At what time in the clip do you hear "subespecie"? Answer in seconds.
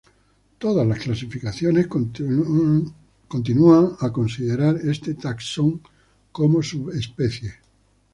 6.63-7.53